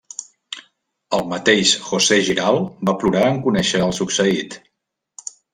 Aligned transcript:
El 1.17 1.27
mateix 1.33 1.73
José 1.91 2.19
Giral 2.29 2.59
va 2.91 2.97
plorar 3.05 3.23
en 3.35 3.39
conèixer 3.47 3.85
el 3.89 3.97
succeït. 4.03 4.59